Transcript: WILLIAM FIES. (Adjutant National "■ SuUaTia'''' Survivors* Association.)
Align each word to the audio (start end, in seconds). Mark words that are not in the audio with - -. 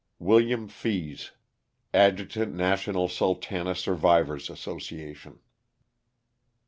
WILLIAM 0.17 0.67
FIES. 0.69 1.29
(Adjutant 1.93 2.55
National 2.55 3.07
"■ 3.07 3.11
SuUaTia'''' 3.11 3.77
Survivors* 3.77 4.49
Association.) 4.49 5.37